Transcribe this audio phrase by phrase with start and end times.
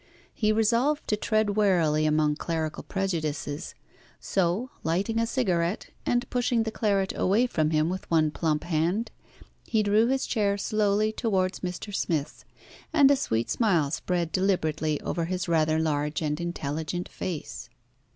[0.33, 3.75] He resolved to tread warily among clerical prejudices,
[4.19, 9.11] so, lighting a cigarette, and pushing the claret away from him with one plump hand,
[9.67, 11.93] he drew his chair slowly towards Mr.
[11.93, 12.45] Smith's,
[12.91, 17.69] and a sweet smile spread deliberately over his rather large and intelligent face.